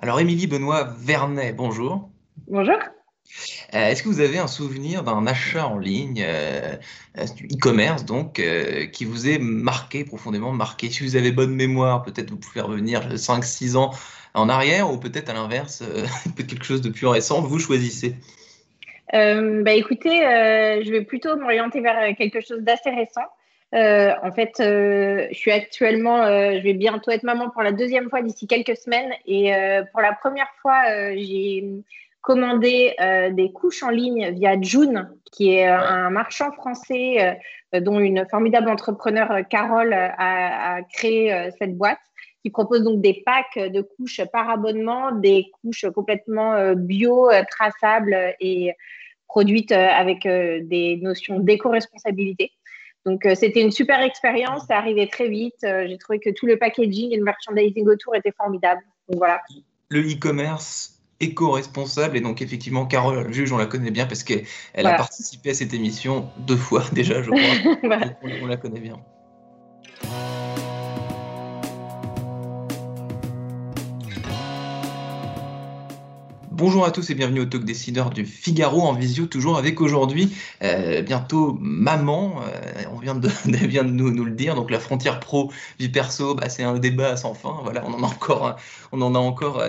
Alors, 0.00 0.20
Émilie 0.20 0.46
Benoît 0.46 0.94
Vernet, 0.96 1.56
bonjour. 1.56 2.08
Bonjour. 2.46 2.76
Euh, 3.74 3.88
est-ce 3.88 4.04
que 4.04 4.08
vous 4.08 4.20
avez 4.20 4.38
un 4.38 4.46
souvenir 4.46 5.02
d'un 5.02 5.26
achat 5.26 5.66
en 5.66 5.76
ligne, 5.76 6.22
euh, 6.24 6.76
euh, 7.18 7.24
e-commerce 7.52 8.04
donc, 8.04 8.40
qui 8.92 9.04
vous 9.04 9.28
est 9.28 9.40
marqué, 9.40 10.04
profondément 10.04 10.52
marqué? 10.52 10.88
Si 10.88 11.02
vous 11.02 11.16
avez 11.16 11.32
bonne 11.32 11.52
mémoire, 11.52 12.04
peut-être 12.04 12.30
vous 12.30 12.36
pouvez 12.36 12.60
revenir 12.60 13.16
5-6 13.16 13.76
ans 13.76 13.90
en 14.34 14.48
arrière, 14.48 14.88
ou 14.92 14.98
peut-être 14.98 15.30
à 15.30 15.32
l'inverse, 15.32 15.82
quelque 16.36 16.64
chose 16.64 16.80
de 16.80 16.90
plus 16.90 17.08
récent, 17.08 17.42
vous 17.42 17.58
choisissez. 17.58 18.14
bah 19.12 19.72
écoutez, 19.72 20.20
je 20.84 20.90
vais 20.92 21.02
plutôt 21.02 21.36
m'orienter 21.36 21.80
vers 21.80 22.14
quelque 22.16 22.40
chose 22.40 22.60
d'assez 22.60 22.90
récent. 22.90 23.26
Euh, 23.74 24.12
en 24.22 24.32
fait, 24.32 24.60
euh, 24.60 25.26
je 25.30 25.36
suis 25.36 25.50
actuellement, 25.50 26.22
euh, 26.22 26.52
je 26.56 26.62
vais 26.62 26.72
bientôt 26.72 27.10
être 27.10 27.22
maman 27.22 27.50
pour 27.50 27.62
la 27.62 27.72
deuxième 27.72 28.08
fois 28.08 28.22
d'ici 28.22 28.46
quelques 28.46 28.76
semaines. 28.76 29.12
Et 29.26 29.52
pour 29.92 30.00
la 30.00 30.14
première 30.14 30.50
fois, 30.62 30.82
j'ai 31.14 31.64
commandé 32.20 32.94
des 33.32 33.52
couches 33.52 33.82
en 33.82 33.90
ligne 33.90 34.32
via 34.32 34.60
June, 34.60 35.08
qui 35.30 35.54
est 35.54 35.66
un 35.66 36.10
marchand 36.10 36.52
français 36.52 37.38
dont 37.72 38.00
une 38.00 38.26
formidable 38.30 38.70
entrepreneur, 38.70 39.40
Carole, 39.48 39.92
a, 39.92 40.76
a 40.76 40.82
créé 40.82 41.50
cette 41.58 41.76
boîte 41.76 41.98
qui 42.42 42.50
propose 42.50 42.82
donc 42.82 43.00
des 43.00 43.22
packs 43.24 43.58
de 43.58 43.80
couches 43.82 44.22
par 44.32 44.48
abonnement, 44.48 45.12
des 45.12 45.50
couches 45.60 45.86
complètement 45.94 46.74
bio, 46.74 47.30
traçables 47.50 48.34
et 48.40 48.72
produites 49.26 49.72
avec 49.72 50.22
des 50.22 50.98
notions 51.02 51.38
d'éco-responsabilité. 51.38 52.52
Donc, 53.06 53.24
euh, 53.24 53.34
c'était 53.34 53.60
une 53.60 53.70
super 53.70 54.00
expérience. 54.02 54.66
Ça 54.66 54.76
arrivait 54.76 55.06
très 55.06 55.28
vite. 55.28 55.62
Euh, 55.64 55.86
j'ai 55.88 55.98
trouvé 55.98 56.20
que 56.20 56.30
tout 56.30 56.46
le 56.46 56.58
packaging 56.58 57.12
et 57.12 57.16
le 57.16 57.24
merchandising 57.24 57.86
autour 57.88 58.14
était 58.14 58.32
formidable. 58.36 58.82
Donc, 59.08 59.18
voilà. 59.18 59.40
Le 59.88 60.00
e-commerce 60.00 60.98
éco-responsable. 61.20 62.16
Et 62.16 62.20
donc, 62.20 62.42
effectivement, 62.42 62.86
Carole 62.86 63.32
Juge, 63.32 63.52
on 63.52 63.58
la 63.58 63.66
connaît 63.66 63.90
bien 63.90 64.06
parce 64.06 64.22
qu'elle 64.22 64.46
a 64.74 64.94
participé 64.94 65.50
à 65.50 65.54
cette 65.54 65.74
émission 65.74 66.30
deux 66.38 66.56
fois 66.56 66.84
déjà, 66.92 67.22
je 67.22 67.30
crois. 67.30 68.16
on, 68.42 68.46
la 68.46 68.56
connaît 68.56 68.80
bien. 68.80 69.00
Bonjour 76.58 76.84
à 76.84 76.90
tous 76.90 77.08
et 77.10 77.14
bienvenue 77.14 77.38
au 77.38 77.44
Talk 77.44 77.62
Décideur 77.62 78.10
du 78.10 78.26
Figaro 78.26 78.82
en 78.82 78.92
visio, 78.92 79.26
toujours 79.26 79.58
avec 79.58 79.80
aujourd'hui 79.80 80.36
euh, 80.64 81.02
bientôt 81.02 81.56
maman. 81.60 82.42
Euh, 82.42 82.82
on 82.92 82.98
vient 82.98 83.14
de, 83.14 83.28
vient 83.46 83.84
de 83.84 83.90
nous, 83.90 84.10
nous, 84.10 84.24
le 84.24 84.32
dire. 84.32 84.56
Donc 84.56 84.72
la 84.72 84.80
frontière 84.80 85.20
pro 85.20 85.52
vie 85.78 85.88
perso, 85.88 86.34
bah, 86.34 86.48
c'est 86.48 86.64
un 86.64 86.76
débat 86.76 87.16
sans 87.16 87.34
fin. 87.34 87.60
Voilà, 87.62 87.84
on 87.86 87.94
en 87.94 88.02
a 88.02 88.06
encore, 88.06 88.56
on 88.90 89.00
en 89.02 89.14
a 89.14 89.18
encore 89.20 89.62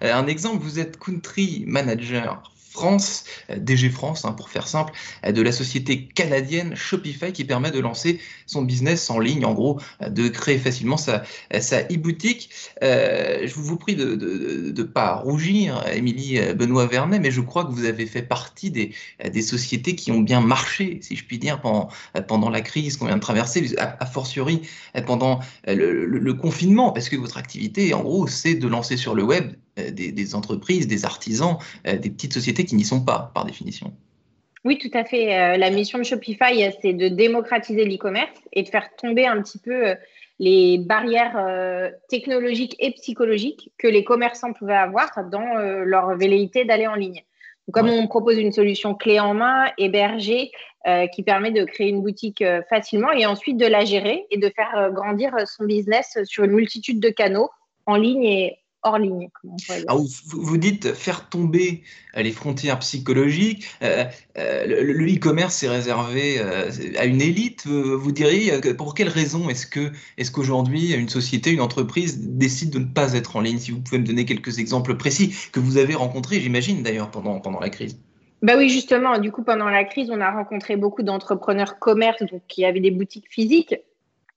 un 0.00 0.26
exemple. 0.28 0.62
Vous 0.62 0.78
êtes 0.78 0.96
country 0.96 1.64
manager 1.66 2.40
France, 2.72 3.24
euh, 3.50 3.56
DG 3.58 3.90
France 3.90 4.24
hein, 4.24 4.32
pour 4.32 4.48
faire 4.48 4.66
simple, 4.66 4.92
euh, 5.26 5.32
de 5.32 5.42
la 5.42 5.52
société 5.52 6.06
canadienne 6.06 6.74
Shopify 6.74 7.32
qui 7.32 7.44
permet 7.44 7.70
de 7.70 7.78
lancer 7.78 8.18
son 8.46 8.62
business 8.62 9.10
en 9.10 9.18
ligne, 9.18 9.44
en 9.44 9.52
gros, 9.52 9.80
euh, 10.02 10.08
de 10.08 10.28
créer 10.28 10.58
facilement 10.58 10.96
sa, 10.96 11.22
sa 11.60 11.82
e-boutique. 11.82 12.50
je 12.80 13.54
vous 13.54 13.76
prie 13.76 13.94
de 13.94 14.72
ne 14.74 14.82
pas 14.82 15.14
rougir, 15.14 15.84
Émilie 15.92 16.40
Benoît 16.54 16.86
Vernet, 16.86 17.20
mais 17.20 17.30
je 17.30 17.40
crois 17.40 17.64
que 17.64 17.72
vous 17.72 17.84
avez 17.84 18.06
fait 18.06 18.22
partie 18.22 18.70
des, 18.70 18.92
des 19.30 19.42
sociétés 19.42 19.94
qui 19.94 20.10
ont 20.10 20.20
bien 20.20 20.40
marché, 20.40 20.98
si 21.02 21.16
je 21.16 21.24
puis 21.24 21.38
dire, 21.38 21.60
pendant, 21.60 21.88
pendant 22.26 22.50
la 22.50 22.60
crise 22.60 22.96
qu'on 22.96 23.06
vient 23.06 23.16
de 23.16 23.20
traverser, 23.20 23.74
a, 23.78 24.06
fortiori 24.06 24.62
pendant 25.06 25.40
le, 25.66 26.06
le 26.06 26.34
confinement, 26.34 26.92
parce 26.92 27.08
que 27.08 27.16
votre 27.16 27.36
activité, 27.36 27.94
en 27.94 28.02
gros, 28.02 28.26
c'est 28.26 28.54
de 28.54 28.68
lancer 28.68 28.96
sur 28.96 29.14
le 29.14 29.22
web 29.22 29.52
euh, 29.78 29.90
des, 29.90 30.34
entreprises, 30.34 30.86
des 30.86 31.06
artisans, 31.06 31.56
euh, 31.86 31.96
des 31.96 32.10
petites 32.10 32.34
sociétés 32.34 32.66
qui 32.66 32.74
n'y 32.74 32.84
sont 32.84 33.02
pas, 33.02 33.30
par 33.34 33.46
définition. 33.46 33.90
Oui, 34.66 34.76
tout 34.76 34.90
à 34.92 35.02
fait. 35.02 35.34
Euh, 35.34 35.56
la 35.56 35.70
mission 35.70 35.98
de 35.98 36.02
Shopify, 36.02 36.70
c'est 36.82 36.92
de 36.92 37.08
démocratiser 37.08 37.86
l'e-commerce 37.86 38.38
et 38.52 38.64
de 38.64 38.68
faire 38.68 38.94
tomber 38.96 39.26
un 39.26 39.40
petit 39.40 39.58
peu 39.58 39.94
les 40.38 40.76
barrières 40.76 41.90
technologiques 42.08 42.76
et 42.80 42.90
psychologiques 42.90 43.70
que 43.78 43.86
les 43.86 44.04
commerçants 44.04 44.52
pouvaient 44.52 44.74
avoir 44.74 45.08
dans 45.30 45.54
leur 45.84 46.16
velléité 46.16 46.64
d'aller 46.64 46.86
en 46.86 46.94
ligne. 46.94 47.22
comme 47.70 47.88
on 47.88 48.08
propose 48.08 48.38
une 48.38 48.50
solution 48.50 48.94
clé 48.94 49.20
en 49.20 49.34
main, 49.34 49.70
hébergée, 49.78 50.50
qui 51.12 51.22
permet 51.22 51.52
de 51.52 51.64
créer 51.64 51.90
une 51.90 52.02
boutique 52.02 52.42
facilement 52.68 53.12
et 53.12 53.24
ensuite 53.24 53.56
de 53.56 53.66
la 53.66 53.84
gérer 53.84 54.26
et 54.30 54.38
de 54.38 54.48
faire 54.48 54.90
grandir 54.92 55.32
son 55.46 55.64
business 55.64 56.18
sur 56.24 56.42
une 56.42 56.52
multitude 56.52 56.98
de 56.98 57.10
canaux 57.10 57.50
en 57.86 57.96
ligne 57.96 58.24
et 58.24 58.61
hors 58.82 58.98
ligne. 58.98 59.28
Ah, 59.88 59.94
vous, 60.28 60.56
dites 60.56 60.92
faire 60.92 61.28
tomber 61.28 61.82
euh, 62.16 62.22
les 62.22 62.32
frontières 62.32 62.78
psychologiques. 62.80 63.66
Euh, 63.82 64.04
euh, 64.38 64.66
le 64.66 65.06
e-commerce 65.14 65.62
est 65.62 65.68
réservé 65.68 66.40
à 66.98 67.04
une 67.04 67.20
élite. 67.20 67.66
Vous 67.66 68.12
diriez 68.12 68.52
pour 68.74 68.94
quelle 68.94 69.08
raison 69.08 69.48
est-ce 69.48 69.66
que 69.66 69.92
est-ce 70.18 70.30
qu'aujourd'hui 70.30 70.92
une 70.92 71.08
société, 71.08 71.50
une 71.50 71.60
entreprise 71.60 72.20
décide 72.20 72.70
de 72.70 72.78
ne 72.78 72.86
pas 72.86 73.14
être 73.14 73.36
en 73.36 73.40
ligne? 73.40 73.58
Si 73.58 73.70
vous 73.70 73.80
pouvez 73.80 73.98
me 73.98 74.06
donner 74.06 74.24
quelques 74.24 74.58
exemples 74.58 74.96
précis 74.96 75.34
que 75.52 75.60
vous 75.60 75.78
avez 75.78 75.94
rencontrés, 75.94 76.40
j'imagine 76.40 76.82
d'ailleurs 76.82 77.10
pendant 77.10 77.40
pendant 77.40 77.60
la 77.60 77.70
crise. 77.70 77.98
Bah 78.42 78.54
oui, 78.56 78.68
justement. 78.68 79.18
Du 79.18 79.30
coup, 79.30 79.44
pendant 79.44 79.68
la 79.68 79.84
crise, 79.84 80.10
on 80.10 80.20
a 80.20 80.30
rencontré 80.30 80.76
beaucoup 80.76 81.04
d'entrepreneurs 81.04 81.78
commerce 81.78 82.22
donc, 82.24 82.42
qui 82.48 82.64
avaient 82.64 82.80
des 82.80 82.90
boutiques 82.90 83.30
physiques 83.30 83.76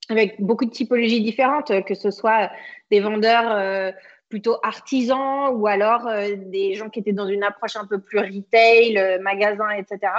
avec 0.08 0.40
beaucoup 0.40 0.64
de 0.64 0.70
typologies 0.70 1.20
différentes, 1.20 1.72
que 1.84 1.94
ce 1.96 2.12
soit 2.12 2.50
des 2.92 3.00
vendeurs 3.00 3.92
plutôt 4.28 4.56
artisans 4.62 5.50
ou 5.54 5.66
alors 5.66 6.06
euh, 6.06 6.34
des 6.36 6.74
gens 6.74 6.88
qui 6.88 7.00
étaient 7.00 7.12
dans 7.12 7.28
une 7.28 7.42
approche 7.42 7.76
un 7.76 7.86
peu 7.86 8.00
plus 8.00 8.18
retail, 8.18 8.98
euh, 8.98 9.20
magasin, 9.20 9.70
etc. 9.70 10.12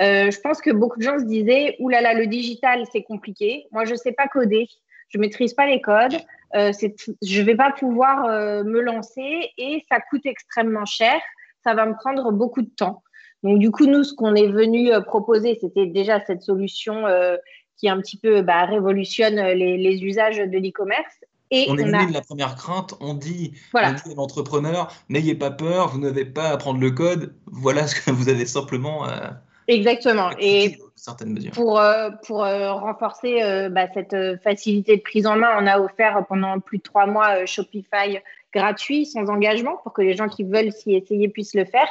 Euh, 0.00 0.30
je 0.30 0.40
pense 0.40 0.60
que 0.60 0.70
beaucoup 0.70 0.98
de 0.98 1.04
gens 1.04 1.18
se 1.18 1.24
disaient 1.24 1.76
Ouh 1.80 1.88
là 1.88 2.00
là, 2.00 2.14
le 2.14 2.26
digital, 2.26 2.84
c'est 2.90 3.02
compliqué. 3.02 3.66
Moi, 3.72 3.84
je 3.84 3.92
ne 3.92 3.96
sais 3.96 4.12
pas 4.12 4.28
coder, 4.28 4.68
je 5.08 5.18
ne 5.18 5.22
maîtrise 5.22 5.54
pas 5.54 5.66
les 5.66 5.80
codes, 5.80 6.16
je 6.54 7.40
ne 7.40 7.42
vais 7.42 7.56
pas 7.56 7.72
pouvoir 7.72 8.26
me 8.64 8.80
lancer 8.80 9.50
et 9.58 9.82
ça 9.90 10.00
coûte 10.00 10.24
extrêmement 10.24 10.86
cher. 10.86 11.20
Ça 11.64 11.74
va 11.74 11.86
me 11.86 11.94
prendre 11.94 12.32
beaucoup 12.32 12.62
de 12.62 12.70
temps. 12.70 13.02
Donc, 13.42 13.58
du 13.58 13.70
coup, 13.70 13.86
nous, 13.86 14.04
ce 14.04 14.14
qu'on 14.14 14.34
est 14.34 14.48
venu 14.48 14.90
proposer, 15.04 15.58
c'était 15.60 15.86
déjà 15.86 16.20
cette 16.26 16.42
solution 16.42 17.04
qui 17.76 17.88
un 17.88 17.98
petit 18.00 18.18
peu 18.18 18.42
bah, 18.42 18.64
révolutionne 18.64 19.36
les, 19.36 19.76
les 19.76 20.04
usages 20.04 20.38
de 20.38 20.58
l'e-commerce 20.58 21.24
on 21.68 21.76
élimine 21.76 22.12
la 22.12 22.22
première 22.22 22.56
crainte, 22.56 22.94
on 23.00 23.14
dit, 23.14 23.52
à 23.74 23.94
l'entrepreneur, 24.16 24.92
n'ayez 25.08 25.34
pas 25.34 25.50
peur, 25.50 25.88
vous 25.88 25.98
n'avez 25.98 26.24
pas 26.24 26.48
à 26.48 26.52
apprendre 26.52 26.80
le 26.80 26.90
code, 26.90 27.34
voilà 27.46 27.86
ce 27.86 28.00
que 28.00 28.10
vous 28.10 28.28
avez 28.28 28.46
simplement 28.46 29.04
à, 29.04 29.42
Exactement. 29.68 30.30
Et 30.38 30.78
certaines 30.96 31.32
mesures. 31.32 31.52
Pour, 31.52 31.80
euh, 31.80 32.10
pour 32.26 32.44
euh, 32.44 32.72
renforcer 32.72 33.42
euh, 33.42 33.68
bah, 33.68 33.86
cette 33.92 34.16
facilité 34.42 34.96
de 34.96 35.02
prise 35.02 35.26
en 35.26 35.36
main, 35.36 35.50
on 35.58 35.66
a 35.66 35.78
offert 35.80 36.24
pendant 36.28 36.58
plus 36.60 36.78
de 36.78 36.82
trois 36.82 37.06
mois 37.06 37.44
Shopify 37.46 38.20
gratuit, 38.52 39.06
sans 39.06 39.28
engagement, 39.28 39.78
pour 39.82 39.92
que 39.92 40.02
les 40.02 40.14
gens 40.14 40.28
qui 40.28 40.44
veulent 40.44 40.72
s'y 40.72 40.94
essayer 40.94 41.28
puissent 41.28 41.54
le 41.54 41.64
faire. 41.64 41.88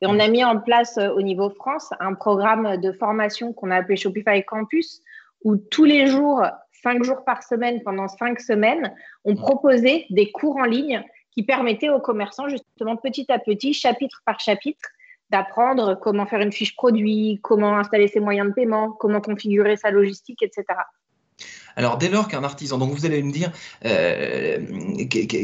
Et 0.00 0.06
on 0.06 0.18
a 0.18 0.28
mis 0.28 0.44
en 0.44 0.58
place 0.58 0.98
au 0.98 1.22
niveau 1.22 1.50
France 1.50 1.90
un 1.98 2.14
programme 2.14 2.76
de 2.76 2.92
formation 2.92 3.52
qu'on 3.52 3.70
a 3.70 3.76
appelé 3.76 3.96
Shopify 3.96 4.44
Campus, 4.44 5.00
où 5.44 5.56
tous 5.56 5.84
les 5.84 6.06
jours, 6.06 6.42
cinq 6.84 7.02
jours 7.02 7.24
par 7.24 7.42
semaine 7.42 7.82
pendant 7.82 8.06
cinq 8.06 8.40
semaines, 8.40 8.94
on 9.24 9.34
proposait 9.34 10.06
des 10.10 10.30
cours 10.30 10.56
en 10.58 10.64
ligne 10.64 11.02
qui 11.32 11.42
permettaient 11.42 11.90
aux 11.90 12.00
commerçants, 12.00 12.48
justement, 12.48 12.96
petit 12.96 13.26
à 13.32 13.38
petit, 13.40 13.74
chapitre 13.74 14.22
par 14.24 14.38
chapitre, 14.38 14.88
d'apprendre 15.30 15.98
comment 16.00 16.26
faire 16.26 16.40
une 16.40 16.52
fiche 16.52 16.76
produit, 16.76 17.40
comment 17.42 17.76
installer 17.76 18.06
ses 18.06 18.20
moyens 18.20 18.48
de 18.48 18.54
paiement, 18.54 18.92
comment 18.92 19.20
configurer 19.20 19.76
sa 19.76 19.90
logistique, 19.90 20.42
etc. 20.42 20.64
Alors, 21.76 21.98
dès 21.98 22.08
lors 22.08 22.28
qu'un 22.28 22.44
artisan, 22.44 22.78
donc 22.78 22.92
vous 22.92 23.04
allez 23.04 23.20
me 23.20 23.32
dire, 23.32 23.50
euh, 23.84 24.58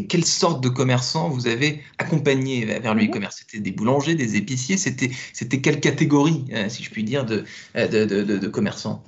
quelle 0.09 0.25
sorte 0.25 0.63
de 0.63 0.69
commerçants 0.69 1.29
vous 1.29 1.49
avez 1.49 1.83
accompagné 1.99 2.65
vers 2.67 2.95
le 2.95 3.03
mhm. 3.03 3.09
e-commerce 3.09 3.39
C'était 3.41 3.59
des 3.59 3.73
boulangers, 3.73 4.15
des 4.15 4.37
épiciers, 4.37 4.77
c'était 4.77 5.61
quelle 5.61 5.81
catégorie, 5.81 6.45
euh, 6.53 6.69
si 6.69 6.85
je 6.85 6.91
puis 6.91 7.03
dire, 7.03 7.25
de, 7.25 7.45
de, 7.75 8.05
de 8.05 8.49
commerçants? 8.49 9.03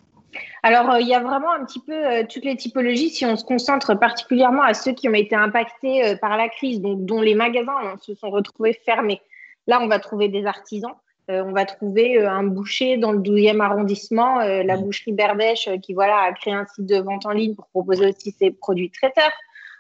Alors, 0.65 0.91
euh, 0.93 1.01
il 1.01 1.09
y 1.09 1.15
a 1.15 1.21
vraiment 1.21 1.53
un 1.53 1.65
petit 1.65 1.81
peu 1.81 1.93
euh, 1.93 2.23
toutes 2.29 2.45
les 2.45 2.57
typologies. 2.57 3.11
Si 3.11 3.27
on 3.27 3.37
se 3.37 3.45
concentre 3.45 3.95
particulièrement 3.99 4.63
à 4.63 4.75
ceux 4.75 4.93
qui 4.93 5.09
ont 5.09 5.15
été 5.15 5.35
impactés 5.35 6.05
euh, 6.05 6.17
par 6.17 6.37
la 6.37 6.49
crise, 6.49 6.81
donc, 6.81 7.05
dont 7.05 7.21
les 7.21 7.35
magasins 7.35 7.77
hein, 7.83 7.97
se 8.01 8.15
sont 8.15 8.31
retrouvés 8.31 8.73
fermés. 8.73 9.21
Là, 9.67 9.81
on 9.83 9.89
va 9.89 9.99
trouver 9.99 10.29
des 10.29 10.47
artisans. 10.47 10.95
on 11.29 11.53
va 11.53 11.65
trouver 11.65 12.21
un 12.21 12.43
boucher 12.43 12.97
dans 12.97 13.13
le 13.13 13.21
12e 13.21 13.61
arrondissement, 13.61 14.41
la 14.41 14.77
boucherie 14.77 15.13
Berdèche, 15.13 15.69
qui 15.81 15.95
voilà, 15.95 16.19
a 16.19 16.33
créé 16.33 16.53
un 16.53 16.67
site 16.67 16.85
de 16.85 16.97
vente 16.97 17.27
en 17.27 17.31
ligne 17.31 17.55
pour 17.55 17.69
proposer 17.69 18.09
aussi 18.09 18.33
ses 18.33 18.51
produits 18.51 18.91
traiteurs. 18.91 19.31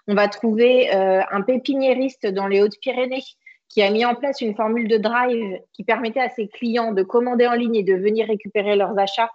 On 0.06 0.14
va 0.14 0.28
trouver 0.28 0.88
un 0.92 1.42
pépiniériste 1.42 2.28
dans 2.28 2.46
les 2.46 2.62
Hautes-Pyrénées 2.62 3.24
qui 3.68 3.82
a 3.82 3.90
mis 3.90 4.04
en 4.04 4.14
place 4.14 4.40
une 4.40 4.54
formule 4.54 4.86
de 4.86 4.98
drive 4.98 5.58
qui 5.72 5.82
permettait 5.82 6.20
à 6.20 6.28
ses 6.28 6.46
clients 6.46 6.92
de 6.92 7.02
commander 7.02 7.48
en 7.48 7.54
ligne 7.54 7.74
et 7.74 7.82
de 7.82 7.94
venir 7.94 8.28
récupérer 8.28 8.76
leurs 8.76 8.96
achats 8.96 9.30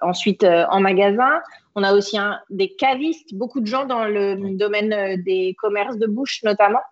ensuite, 0.00 0.44
en 0.44 0.80
magasin, 0.80 1.40
on 1.74 1.82
a 1.82 1.92
aussi 1.94 2.16
des 2.50 2.68
cavistes, 2.68 3.34
beaucoup 3.34 3.60
de 3.60 3.66
gens 3.66 3.84
dans 3.84 4.04
le 4.04 4.56
domaine 4.56 5.22
des 5.22 5.56
commerces 5.58 5.98
de 5.98 6.06
bouche 6.06 6.42
notamment, 6.44 6.82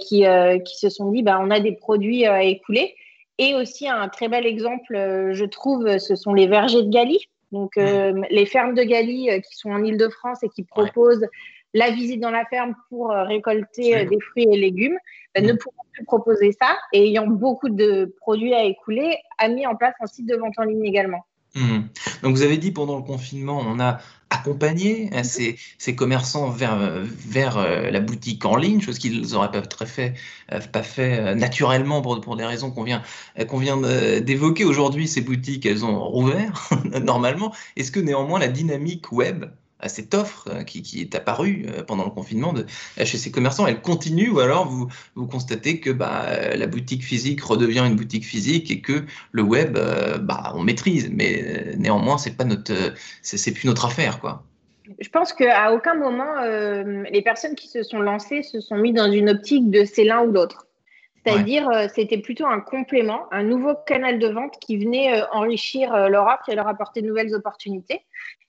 qui, 0.00 0.24
qui 0.64 0.78
se 0.78 0.88
sont 0.88 1.10
dit, 1.10 1.22
bah, 1.22 1.38
on 1.40 1.50
a 1.50 1.60
des 1.60 1.72
produits 1.72 2.26
à 2.26 2.42
écouler. 2.42 2.94
Et 3.38 3.54
aussi 3.54 3.88
un 3.88 4.08
très 4.08 4.28
bel 4.28 4.46
exemple, 4.46 4.94
je 5.32 5.44
trouve, 5.44 5.98
ce 5.98 6.16
sont 6.16 6.34
les 6.34 6.46
vergers 6.46 6.82
de 6.82 6.90
Galie. 6.90 7.26
Donc, 7.52 7.76
les 7.76 8.46
fermes 8.46 8.74
de 8.74 8.82
Galie 8.82 9.28
qui 9.42 9.56
sont 9.56 9.70
en 9.70 9.84
Ile-de-France 9.84 10.42
et 10.42 10.48
qui 10.48 10.64
proposent 10.64 11.26
la 11.74 11.90
visite 11.90 12.20
dans 12.20 12.30
la 12.30 12.44
ferme 12.46 12.74
pour 12.88 13.12
euh, 13.12 13.24
récolter 13.24 13.96
euh, 13.96 14.04
des 14.08 14.20
fruits 14.20 14.46
et 14.50 14.56
légumes, 14.56 14.98
euh, 15.36 15.40
ne 15.40 15.52
mmh. 15.52 15.58
pouvant 15.58 15.84
plus 15.92 16.04
proposer 16.04 16.52
ça 16.52 16.76
et 16.92 17.06
ayant 17.08 17.26
beaucoup 17.26 17.68
de 17.68 18.14
produits 18.20 18.54
à 18.54 18.64
écouler, 18.64 19.16
a 19.38 19.48
mis 19.48 19.66
en 19.66 19.74
place 19.74 19.94
un 20.00 20.06
site 20.06 20.26
de 20.26 20.36
vente 20.36 20.54
en 20.58 20.64
ligne 20.64 20.84
également. 20.84 21.24
Mmh. 21.54 21.80
Donc 22.22 22.36
vous 22.36 22.42
avez 22.42 22.56
dit 22.56 22.70
pendant 22.70 22.96
le 22.96 23.02
confinement, 23.02 23.62
on 23.66 23.78
a 23.78 24.00
accompagné 24.30 25.10
hein, 25.12 25.22
ces, 25.22 25.58
ces, 25.76 25.94
commerçants 25.94 26.48
vers, 26.48 26.78
vers 27.04 27.58
la 27.90 28.00
boutique 28.00 28.44
en 28.46 28.56
ligne, 28.56 28.80
chose 28.80 28.98
qu'ils 28.98 29.20
n'auraient 29.32 29.50
pas, 29.50 29.60
très 29.60 29.84
fait, 29.84 30.14
pas 30.72 30.82
fait 30.82 31.34
naturellement 31.34 32.00
pour, 32.00 32.18
pour 32.22 32.36
des 32.36 32.46
raisons 32.46 32.70
qu'on 32.70 32.84
vient, 32.84 33.02
qu'on 33.48 33.58
vient 33.58 33.76
d'évoquer. 34.22 34.64
Aujourd'hui, 34.64 35.06
ces 35.06 35.20
boutiques, 35.20 35.66
elles 35.66 35.84
ont 35.84 36.02
rouvert 36.02 36.70
normalement. 37.02 37.52
Est-ce 37.76 37.92
que 37.92 38.00
néanmoins 38.00 38.38
la 38.38 38.48
dynamique 38.48 39.12
web 39.12 39.44
à 39.82 39.88
cette 39.88 40.14
offre 40.14 40.48
euh, 40.48 40.62
qui, 40.62 41.00
est 41.00 41.14
apparue 41.14 41.66
euh, 41.68 41.82
pendant 41.82 42.04
le 42.04 42.10
confinement 42.10 42.54
chez 43.04 43.18
ces 43.18 43.30
commerçants, 43.30 43.66
elle 43.66 43.80
continue 43.80 44.30
ou 44.30 44.38
alors 44.40 44.66
vous, 44.66 44.88
vous 45.16 45.26
constatez 45.26 45.80
que 45.80 45.90
bah, 45.90 46.54
la 46.54 46.66
boutique 46.66 47.04
physique 47.04 47.42
redevient 47.42 47.84
une 47.86 47.96
boutique 47.96 48.24
physique 48.24 48.70
et 48.70 48.80
que 48.80 49.04
le 49.32 49.42
web, 49.42 49.76
euh, 49.76 50.18
bah, 50.18 50.52
on 50.54 50.62
maîtrise, 50.62 51.10
mais 51.12 51.74
néanmoins, 51.76 52.16
c'est 52.16 52.36
pas 52.36 52.44
notre, 52.44 52.72
c'est 53.22 53.52
plus 53.52 53.66
notre 53.66 53.84
affaire, 53.84 54.20
quoi. 54.20 54.44
Je 55.00 55.08
pense 55.08 55.32
qu'à 55.32 55.72
aucun 55.72 55.94
moment, 55.94 56.42
les 56.44 57.22
personnes 57.22 57.54
qui 57.54 57.68
se 57.68 57.82
sont 57.82 58.00
lancées 58.00 58.42
se 58.42 58.60
sont 58.60 58.76
mis 58.76 58.92
dans 58.92 59.10
une 59.10 59.30
optique 59.30 59.70
de 59.70 59.84
c'est 59.84 60.04
l'un 60.04 60.22
ou 60.22 60.32
l'autre. 60.32 60.66
C'est-à-dire, 61.24 61.68
c'était 61.94 62.18
plutôt 62.18 62.46
un 62.46 62.60
complément, 62.60 63.26
un 63.30 63.44
nouveau 63.44 63.74
canal 63.86 64.18
de 64.18 64.26
vente 64.26 64.58
qui 64.58 64.76
venait 64.76 65.22
enrichir 65.30 65.94
leur 66.08 66.26
offre 66.26 66.48
et 66.48 66.56
leur 66.56 66.66
apporter 66.66 67.00
de 67.00 67.06
nouvelles 67.06 67.32
opportunités. 67.34 68.00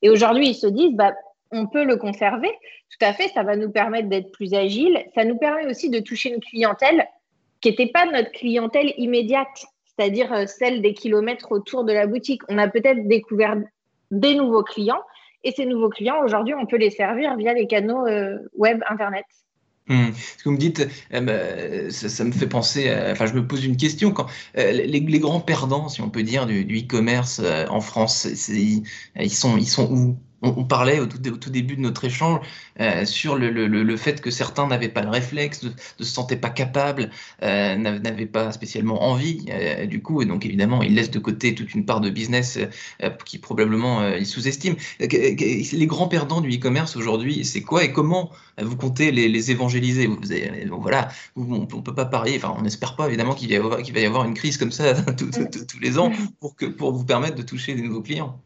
Et 0.01 0.09
aujourd'hui, 0.09 0.49
ils 0.49 0.55
se 0.55 0.65
disent, 0.65 0.93
bah, 0.93 1.13
on 1.53 1.67
peut 1.67 1.83
le 1.83 1.97
conserver. 1.97 2.49
Tout 2.89 3.05
à 3.05 3.13
fait, 3.13 3.29
ça 3.29 3.43
va 3.43 3.55
nous 3.55 3.71
permettre 3.71 4.09
d'être 4.09 4.31
plus 4.31 4.53
agile. 4.53 5.05
Ça 5.15 5.23
nous 5.23 5.37
permet 5.37 5.67
aussi 5.67 5.89
de 5.89 5.99
toucher 5.99 6.33
une 6.33 6.41
clientèle 6.41 7.07
qui 7.61 7.69
n'était 7.69 7.87
pas 7.87 8.05
notre 8.05 8.31
clientèle 8.31 8.93
immédiate, 8.97 9.65
c'est-à-dire 9.85 10.33
euh, 10.33 10.45
celle 10.47 10.81
des 10.81 10.93
kilomètres 10.93 11.51
autour 11.51 11.85
de 11.85 11.93
la 11.93 12.07
boutique. 12.07 12.41
On 12.49 12.57
a 12.57 12.67
peut-être 12.67 13.07
découvert 13.07 13.55
des 14.11 14.35
nouveaux 14.35 14.63
clients 14.63 15.01
et 15.43 15.51
ces 15.51 15.65
nouveaux 15.65 15.89
clients, 15.89 16.23
aujourd'hui, 16.23 16.53
on 16.53 16.65
peut 16.65 16.77
les 16.77 16.89
servir 16.89 17.35
via 17.35 17.53
les 17.53 17.67
canaux 17.67 18.05
euh, 18.07 18.37
web, 18.55 18.81
Internet. 18.89 19.25
Hmm. 19.87 20.11
Ce 20.13 20.43
que 20.43 20.49
vous 20.49 20.51
me 20.51 20.57
dites, 20.57 20.87
euh, 21.13 21.19
bah, 21.21 21.91
ça, 21.91 22.23
me 22.23 22.31
fait 22.31 22.47
penser, 22.47 22.89
enfin 23.11 23.25
je 23.25 23.33
me 23.33 23.45
pose 23.45 23.65
une 23.65 23.75
question, 23.75 24.11
quand 24.11 24.27
les, 24.55 25.19
grands 25.19 25.41
perdants, 25.41 25.89
si 25.89 26.01
on 26.01 26.09
peut 26.09 26.23
dire, 26.23 26.45
du 26.45 26.63
e-commerce 26.63 27.41
en 27.69 27.81
France, 27.81 28.25
ils, 28.49 28.85
sont, 29.29 29.57
ils 29.57 29.67
sont 29.67 29.91
où? 29.91 30.17
On, 30.43 30.65
parlait 30.65 30.99
au 30.99 31.05
tout, 31.05 31.49
début 31.49 31.75
de 31.75 31.81
notre 31.81 32.03
échange 32.03 32.41
euh, 32.79 33.05
sur 33.05 33.35
le, 33.35 33.97
fait 33.97 34.21
que 34.21 34.29
certains 34.29 34.67
n'avaient 34.67 34.89
pas 34.89 35.01
le 35.01 35.09
réflexe, 35.09 35.63
ne, 35.63 35.69
se 35.97 36.03
sentaient 36.03 36.37
pas 36.37 36.49
capables, 36.49 37.09
euh, 37.41 37.75
n'avaient 37.75 38.25
pas 38.25 38.51
spécialement 38.51 39.03
envie, 39.03 39.45
euh, 39.49 39.85
du 39.85 40.01
coup, 40.01 40.21
et 40.21 40.25
donc 40.25 40.45
évidemment, 40.45 40.83
ils 40.83 40.93
laissent 40.93 41.11
de 41.11 41.19
côté 41.19 41.55
toute 41.55 41.73
une 41.73 41.85
part 41.85 42.01
de 42.01 42.09
business 42.09 42.59
qui 43.25 43.37
probablement 43.37 44.07
ils 44.15 44.25
sous-estiment. 44.25 44.75
Les 44.99 45.87
grands 45.87 46.07
perdants 46.07 46.41
du 46.41 46.49
e-commerce 46.57 46.95
aujourd'hui, 46.95 47.45
c'est 47.45 47.61
quoi 47.61 47.83
et 47.83 47.91
comment 47.91 48.31
vous 48.61 48.75
comptez 48.75 49.11
les, 49.11 49.51
évangéliser? 49.51 50.07
Vous, 50.07 50.19
Voilà, 50.81 51.09
on 51.35 51.59
ne 51.59 51.65
peut 51.65 51.95
pas 51.95 52.05
parier, 52.05 52.37
enfin, 52.37 52.53
on 52.57 52.63
n'espère 52.63 52.95
pas 52.95 53.07
évidemment 53.07 53.33
qu'il 53.33 53.57
va, 53.57 53.69
va, 53.69 53.81
y 53.81 54.05
avoir 54.05 54.25
une 54.25 54.33
crise 54.33 54.57
comme 54.57 54.71
ça 54.71 54.93
tous 55.17 55.79
les 55.79 55.97
ans 55.97 56.11
pour, 56.39 56.55
que, 56.55 56.65
pour 56.65 56.91
vous 56.91 57.05
permettre 57.05 57.35
de 57.35 57.43
toucher 57.43 57.75
des 57.75 57.81
nouveaux 57.81 58.01
clients. 58.01 58.39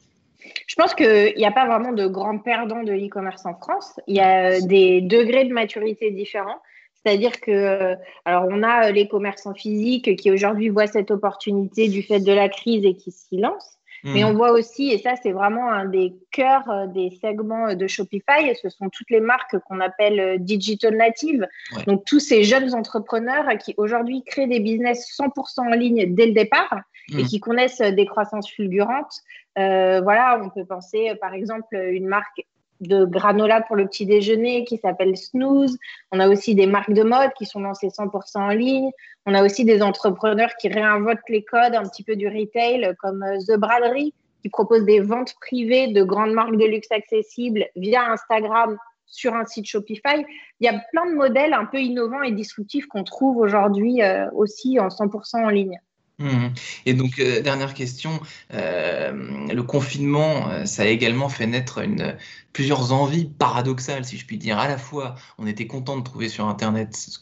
Je 0.65 0.75
pense 0.75 0.93
qu'il 0.95 1.33
n'y 1.37 1.45
a 1.45 1.51
pas 1.51 1.65
vraiment 1.65 1.91
de 1.91 2.07
grands 2.07 2.39
perdants 2.39 2.83
de 2.83 2.93
e-commerce 2.93 3.45
en 3.45 3.55
France. 3.55 3.99
Il 4.07 4.15
y 4.15 4.21
a 4.21 4.59
des 4.61 5.01
degrés 5.01 5.45
de 5.45 5.53
maturité 5.53 6.11
différents. 6.11 6.59
C'est-à-dire 7.03 7.39
que, 7.39 7.95
alors, 8.25 8.47
on 8.49 8.63
a 8.63 8.91
les 8.91 9.07
commerçants 9.07 9.53
physiques 9.53 10.15
qui 10.17 10.31
aujourd'hui 10.31 10.69
voient 10.69 10.87
cette 10.87 11.11
opportunité 11.11 11.87
du 11.87 12.01
fait 12.01 12.19
de 12.19 12.33
la 12.33 12.49
crise 12.49 12.83
et 12.85 12.95
qui 12.95 13.11
s'y 13.11 13.37
lancent. 13.37 13.77
Mais 14.03 14.23
on 14.23 14.33
mmh. 14.33 14.37
voit 14.37 14.51
aussi, 14.51 14.91
et 14.91 14.99
ça 14.99 15.15
c'est 15.21 15.31
vraiment 15.31 15.69
un 15.69 15.85
des 15.85 16.13
cœurs 16.31 16.69
euh, 16.69 16.87
des 16.87 17.09
segments 17.19 17.73
de 17.73 17.87
Shopify, 17.87 18.55
ce 18.61 18.69
sont 18.69 18.89
toutes 18.89 19.09
les 19.09 19.19
marques 19.19 19.57
qu'on 19.67 19.79
appelle 19.79 20.19
euh, 20.19 20.37
digital 20.37 20.95
native. 20.95 21.47
Donc 21.87 22.05
tous 22.05 22.19
ces 22.19 22.43
jeunes 22.43 22.73
entrepreneurs 22.75 23.45
qui 23.57 23.73
aujourd'hui 23.77 24.23
créent 24.23 24.47
des 24.47 24.59
business 24.59 25.17
100% 25.19 25.61
en 25.61 25.75
ligne 25.75 26.13
dès 26.13 26.27
le 26.27 26.33
départ 26.33 26.81
et 27.11 27.23
mmh. 27.23 27.27
qui 27.27 27.39
connaissent 27.39 27.81
des 27.81 28.05
croissances 28.05 28.49
fulgurantes. 28.49 29.21
Euh, 29.57 30.01
voilà, 30.01 30.39
on 30.43 30.49
peut 30.49 30.65
penser 30.65 31.13
par 31.21 31.33
exemple 31.33 31.75
une 31.75 32.07
marque 32.07 32.45
de 32.81 33.05
granola 33.05 33.61
pour 33.61 33.75
le 33.75 33.87
petit 33.87 34.05
déjeuner 34.05 34.63
qui 34.65 34.77
s'appelle 34.77 35.17
Snooze. 35.17 35.77
On 36.11 36.19
a 36.19 36.27
aussi 36.27 36.55
des 36.55 36.67
marques 36.67 36.93
de 36.93 37.03
mode 37.03 37.31
qui 37.37 37.45
sont 37.45 37.59
lancées 37.59 37.87
100% 37.87 38.37
en 38.37 38.49
ligne. 38.49 38.91
On 39.25 39.33
a 39.33 39.43
aussi 39.43 39.65
des 39.65 39.81
entrepreneurs 39.81 40.51
qui 40.59 40.67
réinvoquent 40.67 41.29
les 41.29 41.43
codes 41.43 41.75
un 41.75 41.87
petit 41.87 42.03
peu 42.03 42.15
du 42.15 42.27
retail 42.27 42.93
comme 42.99 43.23
euh, 43.23 43.39
The 43.47 43.57
Braderie 43.57 44.13
qui 44.41 44.49
propose 44.49 44.85
des 44.85 44.99
ventes 44.99 45.33
privées 45.41 45.87
de 45.87 46.03
grandes 46.03 46.33
marques 46.33 46.57
de 46.57 46.65
luxe 46.65 46.91
accessibles 46.91 47.65
via 47.75 48.11
Instagram 48.11 48.77
sur 49.07 49.33
un 49.33 49.45
site 49.45 49.65
Shopify. 49.65 50.25
Il 50.59 50.65
y 50.65 50.67
a 50.67 50.79
plein 50.91 51.09
de 51.09 51.15
modèles 51.15 51.53
un 51.53 51.65
peu 51.65 51.79
innovants 51.79 52.21
et 52.21 52.31
disruptifs 52.31 52.85
qu'on 52.87 53.03
trouve 53.03 53.37
aujourd'hui 53.37 54.03
euh, 54.03 54.29
aussi 54.33 54.79
en 54.79 54.89
100% 54.89 55.43
en 55.43 55.49
ligne. 55.49 55.79
Mmh. 56.19 56.47
Et 56.87 56.95
donc, 56.95 57.19
euh, 57.19 57.41
dernière 57.41 57.75
question, 57.75 58.19
euh, 58.51 59.11
le 59.53 59.63
confinement, 59.63 60.49
euh, 60.49 60.65
ça 60.65 60.81
a 60.81 60.85
également 60.87 61.29
fait 61.29 61.45
naître 61.45 61.77
une, 61.77 62.17
plusieurs 62.53 62.91
envies 62.91 63.25
paradoxales, 63.25 64.03
si 64.03 64.17
je 64.17 64.25
puis 64.25 64.39
dire. 64.39 64.57
À 64.57 64.67
la 64.67 64.79
fois, 64.79 65.13
on 65.37 65.45
était 65.45 65.67
content 65.67 65.95
de 65.95 66.03
trouver 66.03 66.27
sur 66.27 66.47
Internet 66.47 66.95
ce 66.95 67.19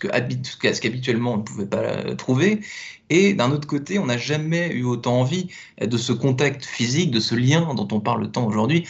qu'habituellement 0.79 1.33
on 1.33 1.37
ne 1.37 1.41
pouvait 1.43 1.65
pas 1.65 2.15
trouver, 2.15 2.61
et 3.09 3.33
d'un 3.33 3.51
autre 3.51 3.67
côté, 3.67 3.99
on 3.99 4.05
n'a 4.05 4.17
jamais 4.17 4.69
eu 4.69 4.83
autant 4.85 5.19
envie 5.19 5.49
de 5.81 5.97
ce 5.97 6.13
contact 6.13 6.63
physique, 6.63 7.11
de 7.11 7.19
ce 7.19 7.35
lien 7.35 7.73
dont 7.73 7.87
on 7.91 7.99
parle 7.99 8.31
tant 8.31 8.47
aujourd'hui, 8.47 8.87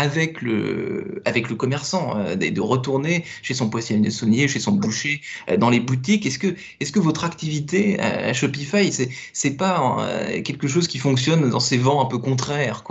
avec 0.00 0.40
le, 0.40 1.20
avec 1.26 1.50
le 1.50 1.56
commerçant, 1.56 2.16
euh, 2.16 2.34
de 2.34 2.60
retourner 2.60 3.22
chez 3.42 3.52
son 3.52 3.68
poissonnier, 3.68 4.48
chez 4.48 4.58
son 4.58 4.72
boucher, 4.72 5.20
euh, 5.50 5.58
dans 5.58 5.68
les 5.68 5.78
boutiques. 5.78 6.24
Est-ce 6.24 6.38
que, 6.38 6.54
est-ce 6.80 6.90
que 6.90 6.98
votre 6.98 7.24
activité 7.24 8.00
à 8.00 8.32
Shopify, 8.32 8.90
c'est, 8.92 9.10
c'est 9.34 9.58
pas 9.58 9.98
euh, 10.00 10.40
quelque 10.40 10.68
chose 10.68 10.88
qui 10.88 10.96
fonctionne 10.96 11.50
dans 11.50 11.60
ces 11.60 11.76
vents 11.76 12.00
un 12.00 12.06
peu 12.06 12.16
contraires, 12.16 12.82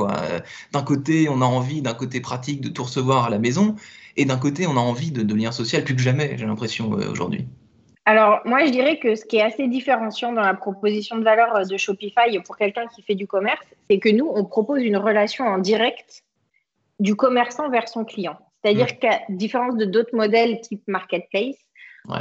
D'un 0.71 0.83
côté, 0.83 1.29
on 1.29 1.41
a 1.41 1.45
envie, 1.45 1.81
d'un 1.81 1.95
côté 1.95 2.21
pratique, 2.21 2.61
de 2.61 2.69
tout 2.69 2.83
recevoir 2.83 3.25
à 3.25 3.29
la 3.31 3.39
maison, 3.39 3.75
et 4.15 4.25
d'un 4.25 4.37
côté, 4.37 4.67
on 4.67 4.77
a 4.77 4.79
envie 4.79 5.11
de, 5.11 5.23
de 5.23 5.35
lien 5.35 5.51
social 5.51 5.83
plus 5.83 5.95
que 5.95 6.01
jamais, 6.01 6.35
j'ai 6.37 6.45
l'impression, 6.45 6.91
aujourd'hui. 6.91 7.47
Alors, 8.05 8.41
moi, 8.45 8.65
je 8.65 8.71
dirais 8.71 8.99
que 8.99 9.15
ce 9.15 9.25
qui 9.25 9.37
est 9.37 9.41
assez 9.41 9.67
différenciant 9.67 10.31
dans 10.31 10.41
la 10.41 10.53
proposition 10.53 11.17
de 11.17 11.23
valeur 11.23 11.65
de 11.65 11.77
Shopify 11.77 12.39
pour 12.45 12.57
quelqu'un 12.57 12.85
qui 12.87 13.01
fait 13.01 13.15
du 13.15 13.25
commerce, 13.25 13.65
c'est 13.89 13.99
que 13.99 14.09
nous, 14.09 14.29
on 14.31 14.45
propose 14.45 14.83
une 14.83 14.97
relation 14.97 15.45
en 15.45 15.57
direct 15.57 16.23
du 16.99 17.15
commerçant 17.15 17.69
vers 17.69 17.87
son 17.87 18.05
client. 18.05 18.37
C'est-à-dire 18.61 18.99
qu'à 18.99 19.21
différence 19.29 19.77
de 19.77 19.85
d'autres 19.85 20.15
modèles 20.15 20.59
type 20.61 20.83
marketplace, 20.87 21.55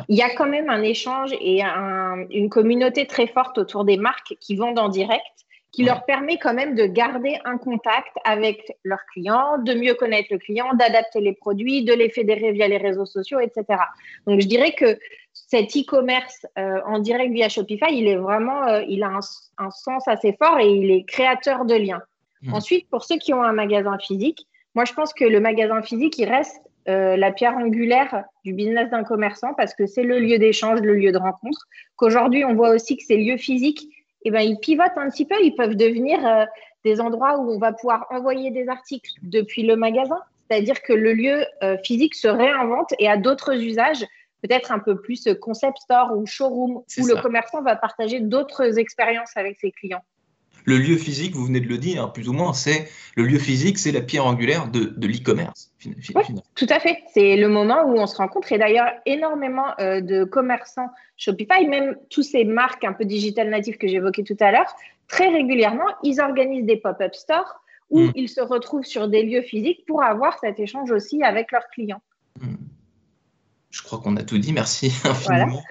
il 0.09 0.17
y 0.17 0.23
a 0.23 0.35
quand 0.35 0.47
même 0.47 0.69
un 0.71 0.83
échange 0.83 1.33
et 1.41 1.63
une 1.63 2.49
communauté 2.49 3.07
très 3.07 3.27
forte 3.27 3.59
autour 3.59 3.85
des 3.85 3.97
marques 3.97 4.37
qui 4.41 4.57
vendent 4.57 4.79
en 4.79 4.89
direct, 4.89 5.23
qui 5.73 5.85
leur 5.85 6.05
permet 6.05 6.39
quand 6.39 6.55
même 6.55 6.75
de 6.75 6.87
garder 6.87 7.39
un 7.45 7.59
contact 7.59 8.17
avec 8.25 8.77
leurs 8.85 9.05
clients, 9.13 9.59
de 9.59 9.75
mieux 9.75 9.95
connaître 9.95 10.29
le 10.31 10.39
client, 10.39 10.73
d'adapter 10.75 11.21
les 11.21 11.35
produits, 11.35 11.85
de 11.85 11.93
les 11.93 12.11
fédérer 12.11 12.53
via 12.53 12.69
les 12.69 12.79
réseaux 12.79 13.07
sociaux, 13.07 13.41
etc. 13.41 13.81
Donc, 14.27 14.41
je 14.41 14.47
dirais 14.47 14.73
que 14.73 14.99
cet 15.33 15.77
e-commerce 15.77 16.47
euh, 16.59 16.81
en 16.87 16.99
direct 16.99 17.33
via 17.33 17.49
Shopify, 17.49 17.93
il 17.93 18.09
est 18.09 18.17
vraiment, 18.17 18.67
euh, 18.67 18.83
il 18.89 19.03
a 19.03 19.19
un, 19.59 19.71
sens 19.71 20.09
assez 20.09 20.37
fort 20.39 20.59
et 20.59 20.69
il 20.69 20.91
est 20.91 21.05
créateur 21.05 21.65
de 21.65 21.75
liens. 21.75 22.03
Mmh. 22.43 22.55
Ensuite, 22.55 22.89
pour 22.91 23.05
ceux 23.05 23.17
qui 23.17 23.35
ont 23.35 23.43
un 23.43 23.53
magasin 23.53 23.99
physique, 23.99 24.47
moi, 24.79 24.85
je 24.85 24.93
pense 24.93 25.13
que 25.13 25.25
le 25.25 25.41
magasin 25.41 25.83
physique, 25.83 26.19
il 26.19 26.27
reste 26.27 26.63
euh, 26.89 27.17
la 27.17 27.33
pierre 27.33 27.57
angulaire 27.57 28.23
du 28.45 28.53
business 28.53 28.89
d'un 28.91 29.03
commerçant 29.03 29.53
parce 29.55 29.75
que 29.75 29.87
c'est 29.87 30.05
le 30.05 30.21
lieu 30.21 30.39
d'échange, 30.39 30.83
le 30.83 30.95
lieu 30.95 31.11
de 31.11 31.19
rencontre. 31.19 31.67
Qu'aujourd'hui, 31.97 32.45
on 32.45 32.55
voit 32.55 32.71
aussi 32.71 32.97
que 32.97 33.03
ces 33.03 33.17
lieux 33.17 33.39
physiques, 33.39 33.89
eh 34.23 34.31
ben, 34.31 34.39
ils 34.39 34.57
pivotent 34.61 34.97
un 34.97 35.11
petit 35.11 35.25
peu. 35.25 35.35
Ils 35.43 35.57
peuvent 35.57 35.75
devenir 35.75 36.25
euh, 36.25 36.45
des 36.85 37.01
endroits 37.01 37.41
où 37.41 37.51
on 37.51 37.59
va 37.59 37.73
pouvoir 37.73 38.07
envoyer 38.11 38.53
des 38.53 38.69
articles 38.69 39.11
depuis 39.23 39.65
le 39.65 39.75
magasin. 39.75 40.21
C'est-à-dire 40.49 40.81
que 40.81 40.93
le 40.93 41.13
lieu 41.13 41.45
euh, 41.65 41.77
physique 41.83 42.15
se 42.15 42.29
réinvente 42.29 42.95
et 43.01 43.09
a 43.09 43.17
d'autres 43.17 43.61
usages, 43.61 44.07
peut-être 44.45 44.71
un 44.71 44.79
peu 44.79 45.01
plus 45.01 45.29
concept 45.41 45.79
store 45.79 46.17
ou 46.17 46.25
showroom, 46.25 46.77
où 46.77 47.05
le 47.05 47.21
commerçant 47.21 47.63
va 47.63 47.75
partager 47.75 48.21
d'autres 48.21 48.79
expériences 48.79 49.37
avec 49.37 49.59
ses 49.59 49.73
clients. 49.73 50.05
Le 50.65 50.77
lieu 50.77 50.97
physique, 50.97 51.35
vous 51.35 51.47
venez 51.47 51.61
de 51.61 51.69
le 51.69 51.79
dire, 51.79 52.13
plus 52.13 52.29
ou 52.29 52.33
moins, 52.33 52.53
c'est 52.53 52.89
le 53.17 53.25
lieu 53.25 53.39
physique, 53.39 53.79
c'est 53.79 53.93
la 53.93 54.01
pierre 54.01 54.27
angulaire 54.27 54.71
de, 54.71 54.95
l'e-commerce. 55.07 55.73
tout 56.55 56.67
à 56.69 56.81
fait. 56.81 56.99
C'est 57.13 57.37
le 57.37 57.49
moment 57.49 57.85
où 57.85 57.99
on 57.99 58.07
se 58.07 58.17
rencontre. 58.17 58.53
Et 58.53 58.59
d'ailleurs, 58.59 58.91
énormément 59.07 59.69
euh, 59.81 60.01
de 60.01 60.25
commerçants 60.25 60.91
Shopify, 61.17 61.67
même 61.67 61.97
tous 62.11 62.23
ces 62.23 62.45
marques 62.45 62.85
un 62.85 62.93
peu 62.93 63.05
digital 63.05 63.51
natives 63.51 63.79
que 63.79 63.89
j'évoquais 63.89 64.23
tout 64.23 64.37
à 64.41 64.53
l'heure, 64.53 64.73
très 65.09 65.29
régulièrement, 65.29 65.87
ils 66.03 66.21
organisent 66.21 66.67
des 66.67 66.77
pop-up 66.77 67.15
stores 67.15 67.61
où 67.91 68.01
hmm. 68.01 68.13
ils 68.15 68.29
se 68.29 68.41
retrouvent 68.41 68.85
sur 68.85 69.09
des 69.09 69.23
lieux 69.23 69.43
physiques 69.43 69.85
pour 69.87 70.03
avoir 70.03 70.39
cet 70.39 70.61
échange 70.61 70.91
aussi 70.91 71.23
avec 71.23 71.51
leurs 71.53 71.67
clients. 71.69 72.03
Hmm. 72.41 72.55
Je 73.89 73.97
crois 73.97 74.05
qu'on 74.05 74.19
a 74.19 74.23
tout 74.23 74.37
dit. 74.37 74.53
Merci 74.53 74.93
infiniment. 75.05 75.63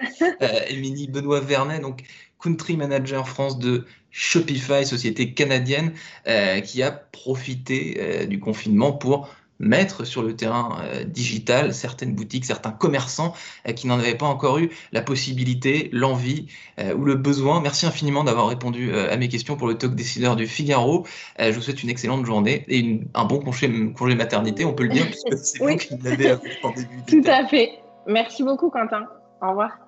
Euh, 0.42 0.48
Émilie 0.70 1.06
Benoît 1.06 1.38
Vernet, 1.38 1.78
donc 1.78 2.02
country 2.42 2.76
manager 2.76 3.28
France 3.28 3.60
de 3.60 3.86
Shopify, 4.10 4.84
société 4.84 5.34
canadienne, 5.34 5.92
euh, 6.26 6.58
qui 6.58 6.82
a 6.82 6.90
profité 6.90 7.96
euh, 8.00 8.26
du 8.26 8.40
confinement 8.40 8.90
pour 8.90 9.28
mettre 9.60 10.04
sur 10.04 10.24
le 10.24 10.34
terrain 10.34 10.80
euh, 10.82 11.04
digital 11.04 11.72
certaines 11.72 12.12
boutiques, 12.12 12.44
certains 12.44 12.72
commerçants 12.72 13.34
qui 13.76 13.86
n'en 13.86 14.00
avaient 14.00 14.16
pas 14.16 14.26
encore 14.26 14.58
eu 14.58 14.70
la 14.90 15.00
possibilité, 15.00 15.88
l'envie 15.92 16.48
ou 16.96 17.04
le 17.04 17.14
besoin. 17.14 17.60
Merci 17.60 17.86
infiniment 17.86 18.24
d'avoir 18.24 18.48
répondu 18.48 18.92
à 18.92 19.16
mes 19.16 19.28
questions 19.28 19.56
pour 19.56 19.68
le 19.68 19.74
talk 19.74 19.94
décideur 19.94 20.34
du 20.34 20.48
Figaro. 20.48 21.06
je 21.38 21.52
vous 21.52 21.62
souhaite 21.62 21.84
une 21.84 21.90
excellente 21.90 22.26
journée 22.26 22.64
et 22.66 23.00
un 23.14 23.24
bon 23.24 23.38
congé, 23.38 23.92
congé 23.96 24.16
maternité, 24.16 24.64
on 24.64 24.74
peut 24.74 24.84
le 24.84 24.90
dire, 24.90 25.06
puisque 25.10 25.38
c'est 25.44 25.58
vous 25.58 25.76
qui 25.76 25.96
l'avez 26.02 26.32
en 26.62 26.72
début. 26.72 27.02
Tout 27.06 27.24
à 27.28 27.46
fait. 27.46 27.80
Merci 28.08 28.42
beaucoup, 28.42 28.70
Quentin. 28.70 29.06
Au 29.42 29.50
revoir. 29.50 29.78